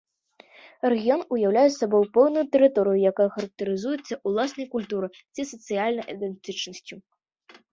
Рэгіён 0.93 1.19
уяўляе 1.35 1.65
сабой 1.75 2.05
пэўную 2.15 2.45
тэрыторыю, 2.57 2.97
якая 3.11 3.27
характарызуецца 3.35 4.13
ўласнай 4.31 4.67
культурай 4.75 5.11
ці 5.33 5.41
сацыяльнай 5.53 6.05
ідэнтычнасцю. 6.15 6.95